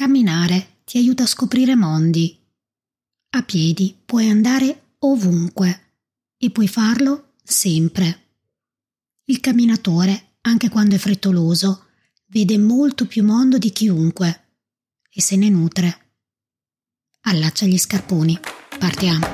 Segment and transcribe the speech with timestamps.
[0.00, 2.34] Camminare ti aiuta a scoprire mondi.
[3.36, 5.98] A piedi puoi andare ovunque
[6.38, 8.28] e puoi farlo sempre.
[9.26, 11.88] Il camminatore, anche quando è frettoloso,
[12.28, 14.52] vede molto più mondo di chiunque
[15.10, 16.12] e se ne nutre.
[17.24, 18.40] Allaccia gli scarponi.
[18.78, 19.26] Partiamo.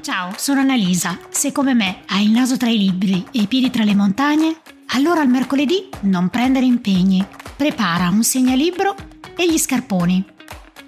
[0.00, 1.18] Ciao, sono Annalisa.
[1.28, 4.62] Se come me hai il naso tra i libri e i piedi tra le montagne,
[4.94, 7.22] allora il mercoledì non prendere impegni.
[7.54, 10.24] Prepara un segnalibro e gli scarponi.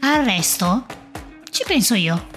[0.00, 0.86] Al resto
[1.50, 2.28] ci penso io.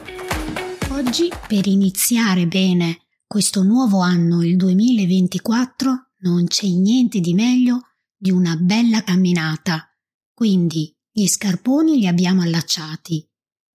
[0.91, 7.81] Oggi, per iniziare bene questo nuovo anno, il 2024, non c'è niente di meglio
[8.17, 9.95] di una bella camminata.
[10.33, 13.27] Quindi gli scarponi li abbiamo allacciati.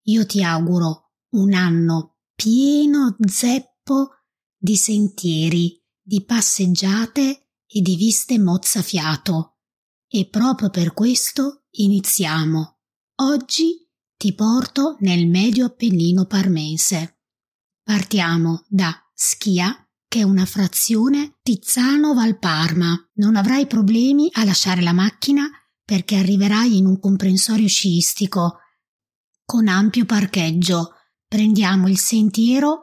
[0.07, 4.11] Io ti auguro un anno pieno zeppo
[4.57, 9.59] di sentieri, di passeggiate e di viste mozzafiato.
[10.09, 12.79] E proprio per questo iniziamo.
[13.17, 17.21] Oggi ti porto nel medio Appennino parmense.
[17.83, 23.11] Partiamo da Schia, che è una frazione Tizzano-Valparma.
[23.15, 25.49] Non avrai problemi a lasciare la macchina
[25.85, 28.59] perché arriverai in un comprensorio sciistico
[29.45, 30.93] con ampio parcheggio.
[31.27, 32.81] Prendiamo il sentiero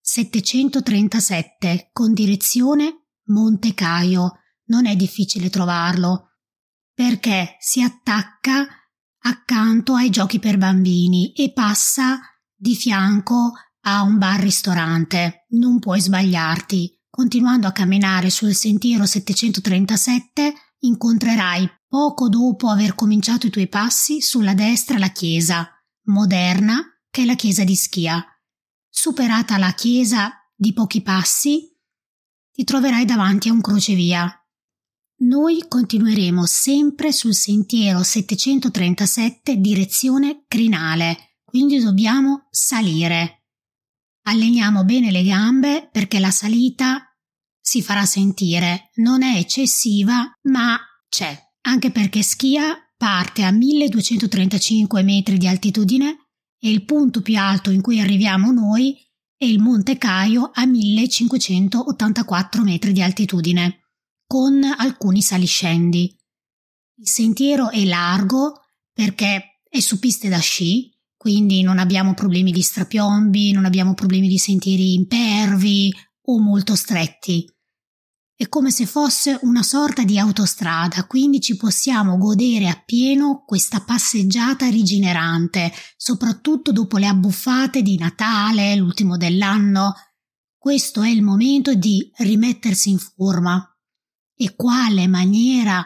[0.00, 4.38] 737 con direzione Monte Caio.
[4.66, 6.29] Non è difficile trovarlo
[7.00, 8.66] perché si attacca
[9.22, 12.20] accanto ai giochi per bambini e passa
[12.54, 13.52] di fianco
[13.86, 15.46] a un bar-ristorante.
[15.52, 17.00] Non puoi sbagliarti.
[17.08, 24.52] Continuando a camminare sul sentiero 737 incontrerai poco dopo aver cominciato i tuoi passi sulla
[24.52, 25.70] destra la chiesa
[26.08, 28.22] moderna che è la chiesa di Schia.
[28.90, 31.74] Superata la chiesa di pochi passi,
[32.52, 34.39] ti troverai davanti a un crocevia.
[35.22, 43.44] Noi continueremo sempre sul sentiero 737 direzione crinale, quindi dobbiamo salire.
[44.28, 47.14] Alleniamo bene le gambe perché la salita
[47.60, 55.36] si farà sentire, non è eccessiva, ma c'è, anche perché Schia parte a 1235 metri
[55.36, 56.16] di altitudine
[56.58, 58.96] e il punto più alto in cui arriviamo noi
[59.36, 63.79] è il Monte Caio a 1584 metri di altitudine,
[64.30, 66.16] con alcuni saliscendi.
[66.98, 68.60] Il sentiero è largo
[68.92, 74.28] perché è su piste da sci, quindi non abbiamo problemi di strapiombi, non abbiamo problemi
[74.28, 75.92] di sentieri impervi
[76.26, 77.44] o molto stretti.
[78.32, 84.68] È come se fosse una sorta di autostrada, quindi ci possiamo godere appieno questa passeggiata
[84.68, 89.92] rigenerante, soprattutto dopo le abbuffate di Natale, l'ultimo dell'anno.
[90.56, 93.64] Questo è il momento di rimettersi in forma.
[94.40, 95.84] E quale maniera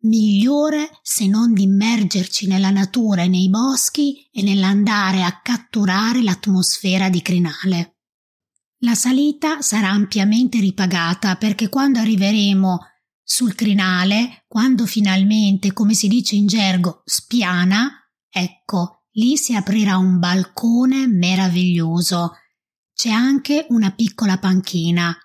[0.00, 7.08] migliore se non di immergerci nella natura e nei boschi e nell'andare a catturare l'atmosfera
[7.08, 7.98] di crinale.
[8.78, 12.80] La salita sarà ampiamente ripagata perché quando arriveremo
[13.22, 17.88] sul crinale, quando finalmente, come si dice in gergo, spiana,
[18.28, 22.32] ecco, lì si aprirà un balcone meraviglioso.
[22.92, 25.16] C'è anche una piccola panchina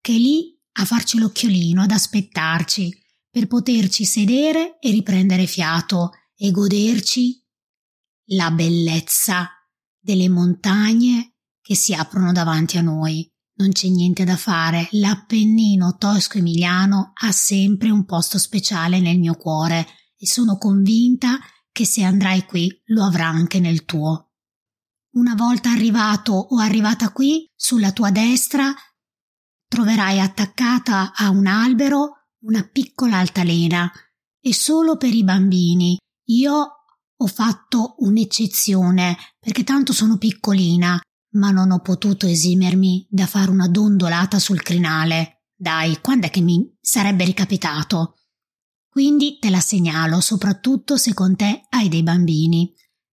[0.00, 2.92] che lì a farci l'occhiolino, ad aspettarci,
[3.30, 7.42] per poterci sedere e riprendere fiato e goderci
[8.28, 9.50] la bellezza
[9.98, 13.28] delle montagne che si aprono davanti a noi.
[13.56, 19.86] Non c'è niente da fare, l'Appennino tosco-emiliano ha sempre un posto speciale nel mio cuore
[20.16, 21.38] e sono convinta
[21.70, 24.32] che se andrai qui lo avrà anche nel tuo.
[25.12, 28.74] Una volta arrivato o arrivata qui, sulla tua destra
[29.74, 33.90] troverai attaccata a un albero una piccola altalena
[34.40, 35.98] e solo per i bambini.
[36.26, 36.68] Io
[37.16, 41.00] ho fatto un'eccezione perché tanto sono piccolina
[41.32, 45.46] ma non ho potuto esimermi da fare una dondolata sul crinale.
[45.56, 48.18] Dai, quando è che mi sarebbe ricapitato?
[48.88, 52.72] Quindi te la segnalo, soprattutto se con te hai dei bambini.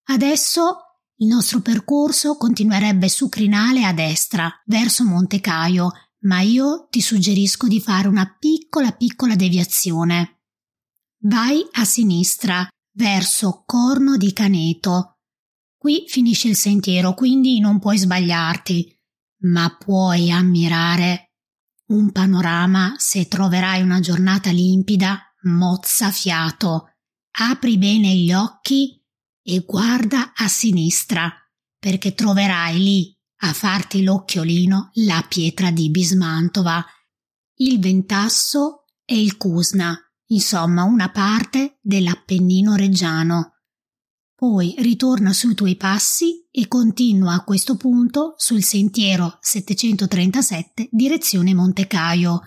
[0.09, 0.75] Adesso
[1.15, 5.91] il nostro percorso continuerebbe su crinale a destra, verso Monte Caio,
[6.21, 10.41] ma io ti suggerisco di fare una piccola piccola deviazione.
[11.23, 15.11] Vai a sinistra, verso Corno di Caneto,
[15.81, 18.95] Qui finisce il sentiero, quindi non puoi sbagliarti,
[19.45, 21.31] ma puoi ammirare
[21.87, 26.91] un panorama se troverai una giornata limpida, mozza fiato.
[27.31, 29.03] Apri bene gli occhi
[29.41, 31.33] e guarda a sinistra,
[31.79, 36.83] perché troverai lì a farti l'occhiolino la pietra di Bismantova,
[37.55, 39.97] il Ventasso e il Cusna,
[40.27, 43.55] insomma una parte dell'Appennino reggiano.
[44.35, 51.85] Poi ritorna sui tuoi passi e continua a questo punto sul sentiero 737 direzione Monte
[51.87, 52.41] Caio.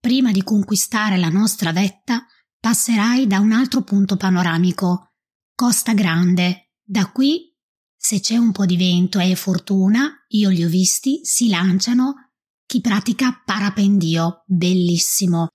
[0.00, 2.26] Prima di conquistare la nostra vetta,
[2.58, 5.12] passerai da un altro punto panoramico,
[5.54, 6.72] Costa Grande.
[6.82, 7.51] Da qui,
[8.04, 12.32] se c'è un po' di vento e fortuna, io li ho visti, si lanciano
[12.66, 15.46] chi pratica parapendio, bellissimo.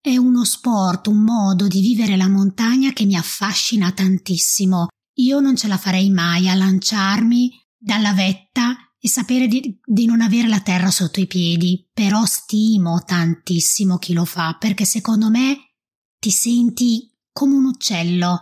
[0.00, 4.86] È uno sport, un modo di vivere la montagna che mi affascina tantissimo.
[5.14, 10.20] Io non ce la farei mai a lanciarmi dalla vetta e sapere di, di, non
[10.20, 15.74] avere la terra sotto i piedi, però stimo tantissimo chi lo fa perché secondo me
[16.20, 18.38] ti senti come un uccello,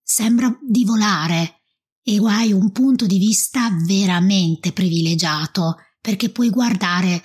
[0.00, 1.57] sembra di volare
[2.08, 7.22] e hai un punto di vista veramente privilegiato perché puoi guardare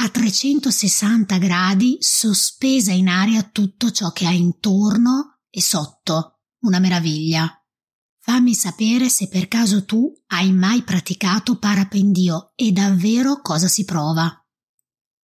[0.00, 6.40] a 360 gradi sospesa in aria tutto ciò che hai intorno e sotto.
[6.62, 7.48] Una meraviglia.
[8.18, 14.28] Fammi sapere se per caso tu hai mai praticato parapendio e davvero cosa si prova.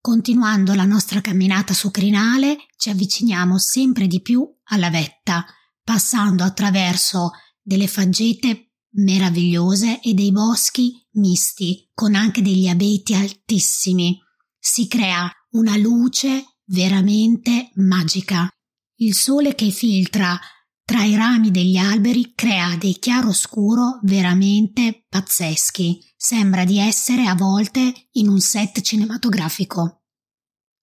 [0.01, 5.45] Continuando la nostra camminata su crinale, ci avviciniamo sempre di più alla vetta,
[5.83, 14.19] passando attraverso delle faggete meravigliose e dei boschi misti, con anche degli abeti altissimi.
[14.59, 18.49] Si crea una luce veramente magica.
[18.97, 20.39] Il sole che filtra
[20.85, 25.99] tra i rami degli alberi crea dei chiaroscuro veramente pazzeschi.
[26.17, 30.03] Sembra di essere a volte in un set cinematografico.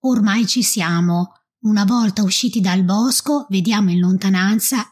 [0.02, 1.34] Ormai ci siamo.
[1.62, 4.91] Una volta usciti dal bosco, vediamo in lontananza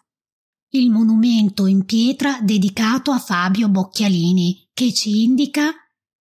[0.71, 5.71] il monumento in pietra dedicato a Fabio Bocchialini, che ci indica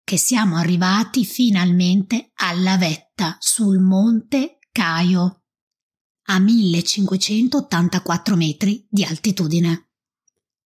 [0.04, 5.42] che siamo arrivati finalmente alla vetta sul monte Caio
[6.28, 9.90] a 1584 metri di altitudine.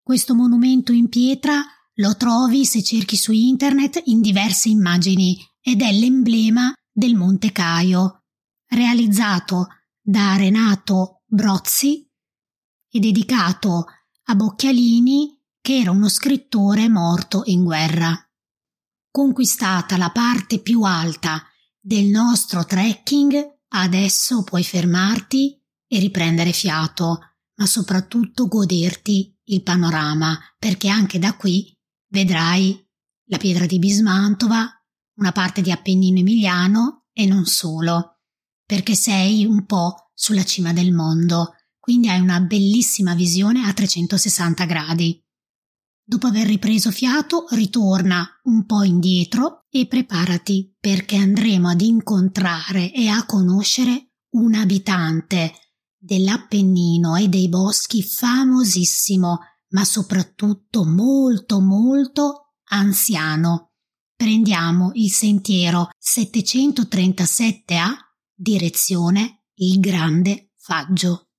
[0.02, 1.62] Questo monumento in pietra
[1.94, 8.24] lo trovi se cerchi su internet in diverse immagini ed è l'emblema del Monte Caio,
[8.66, 9.68] realizzato
[10.00, 12.09] da Renato Brozzi
[12.90, 13.86] e dedicato
[14.24, 18.16] a Bocchialini che era uno scrittore morto in guerra.
[19.10, 21.42] Conquistata la parte più alta
[21.78, 25.56] del nostro trekking, Adesso puoi fermarti
[25.86, 27.18] e riprendere fiato,
[27.56, 31.76] ma soprattutto goderti il panorama, perché anche da qui
[32.08, 32.84] vedrai
[33.26, 34.68] la pietra di Bismantova,
[35.18, 38.18] una parte di Appennino Emiliano e non solo,
[38.64, 44.64] perché sei un po' sulla cima del mondo, quindi hai una bellissima visione a 360
[44.66, 45.20] gradi.
[46.04, 53.08] Dopo aver ripreso fiato, ritorna un po' indietro e preparati perché andremo ad incontrare e
[53.08, 55.52] a conoscere un abitante
[55.96, 59.38] dell'Appennino e dei boschi famosissimo,
[59.68, 63.72] ma soprattutto molto molto anziano.
[64.16, 67.88] Prendiamo il sentiero 737A
[68.34, 71.29] direzione il Grande Faggio.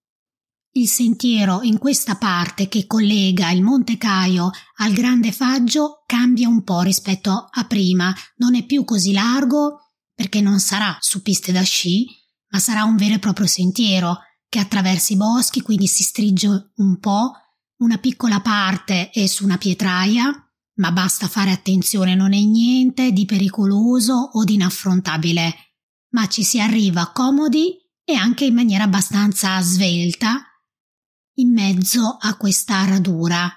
[0.73, 6.63] Il sentiero in questa parte che collega il Monte Caio al Grande Faggio cambia un
[6.63, 11.61] po' rispetto a prima, non è più così largo perché non sarà su piste da
[11.61, 12.07] sci,
[12.51, 16.99] ma sarà un vero e proprio sentiero che attraversa i boschi, quindi si strigge un
[16.99, 17.33] po',
[17.79, 20.31] una piccola parte è su una pietraia,
[20.75, 25.53] ma basta fare attenzione, non è niente di pericoloso o di inaffrontabile,
[26.11, 27.75] ma ci si arriva comodi
[28.05, 30.45] e anche in maniera abbastanza svelta
[31.41, 33.49] in mezzo a questa radura.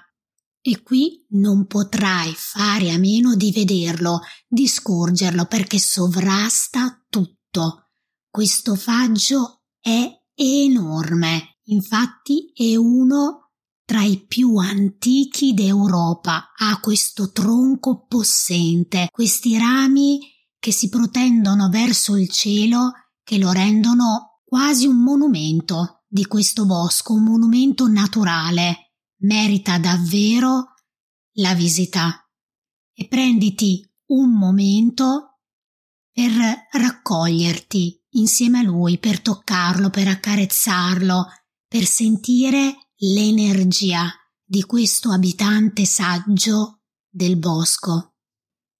[0.61, 7.91] E qui non potrai fare a meno di vederlo, di scorgerlo, perché sovrasta tutto.
[8.29, 13.51] Questo faggio è enorme, infatti è uno
[13.85, 20.19] tra i più antichi d'Europa, ha questo tronco possente, questi rami
[20.57, 22.91] che si protendono verso il cielo
[23.23, 28.93] che lo rendono quasi un monumento di questo bosco, un monumento naturale,
[29.23, 30.75] merita davvero
[31.39, 32.25] la visita.
[32.93, 35.41] E prenditi un momento
[36.13, 36.31] per
[36.71, 41.25] raccoglierti insieme a lui, per toccarlo, per accarezzarlo,
[41.67, 44.09] per sentire l'energia
[44.41, 48.15] di questo abitante saggio del bosco.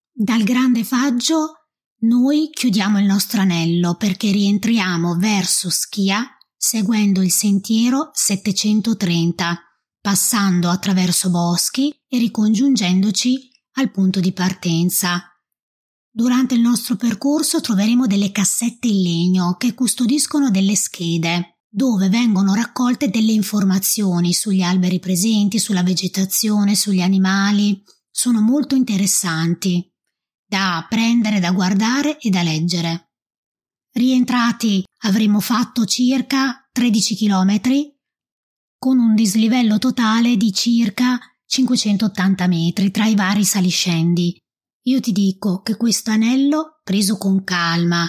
[0.09, 1.65] Dal grande faggio
[2.03, 6.34] noi chiudiamo il nostro anello perché rientriamo verso Schia
[6.65, 9.59] seguendo il sentiero 730,
[10.01, 15.21] passando attraverso boschi e ricongiungendoci al punto di partenza.
[16.09, 22.55] Durante il nostro percorso troveremo delle cassette in legno che custodiscono delle schede, dove vengono
[22.55, 27.79] raccolte delle informazioni sugli alberi presenti, sulla vegetazione, sugli animali.
[28.09, 29.87] Sono molto interessanti
[30.43, 33.11] da prendere, da guardare e da leggere.
[33.91, 37.61] Rientrati avremo fatto circa 13 km
[38.77, 44.35] con un dislivello totale di circa 580 metri tra i vari saliscendi.
[44.87, 48.07] Io ti dico che questo anello, preso con calma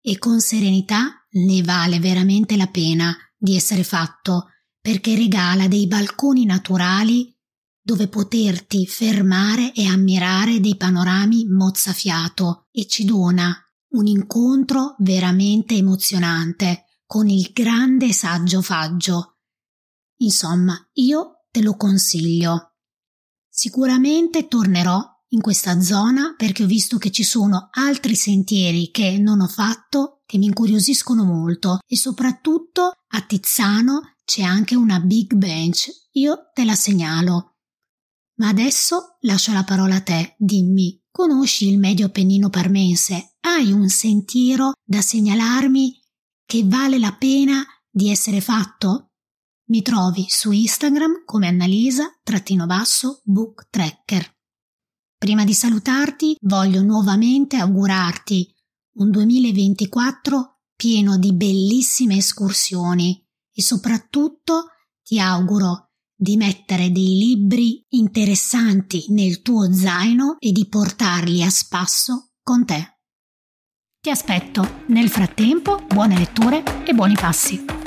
[0.00, 4.48] e con serenità, ne vale veramente la pena di essere fatto
[4.80, 7.34] perché regala dei balconi naturali
[7.80, 13.56] dove poterti fermare e ammirare dei panorami mozzafiato e ci dona
[13.92, 19.38] un incontro veramente emozionante con il grande saggio faggio.
[20.18, 22.76] Insomma, io te lo consiglio.
[23.48, 29.40] Sicuramente tornerò in questa zona perché ho visto che ci sono altri sentieri che non
[29.40, 35.90] ho fatto che mi incuriosiscono molto e soprattutto a Tizzano c'è anche una big bench.
[36.12, 37.56] Io te la segnalo.
[38.36, 40.34] Ma adesso lascio la parola a te.
[40.38, 43.31] Dimmi, conosci il medio Appennino parmense?
[43.44, 46.00] Hai un sentiero da segnalarmi
[46.46, 49.14] che vale la pena di essere fatto?
[49.70, 54.32] Mi trovi su Instagram come Annalisa-book tracker.
[55.18, 58.48] Prima di salutarti voglio nuovamente augurarti
[58.98, 64.66] un 2024 pieno di bellissime escursioni e soprattutto
[65.02, 72.34] ti auguro di mettere dei libri interessanti nel tuo zaino e di portarli a spasso
[72.40, 72.98] con te.
[74.04, 74.82] Ti aspetto.
[74.86, 77.81] Nel frattempo, buone letture e buoni passi.